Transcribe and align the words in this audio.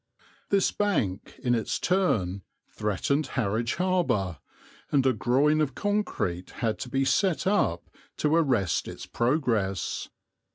This 0.49 0.71
bank 0.71 1.35
in 1.43 1.53
its 1.53 1.77
turn 1.79 2.41
threatened 2.71 3.27
Harwich 3.37 3.75
Harbour, 3.75 4.39
and 4.91 5.05
a 5.05 5.13
groyne 5.13 5.61
of 5.61 5.75
concrete 5.75 6.49
had 6.55 6.79
to 6.79 6.89
be 6.89 7.05
set 7.05 7.45
up 7.45 7.87
to 8.17 8.33
arrest 8.35 8.87
its 8.87 9.05
progress. 9.05 10.09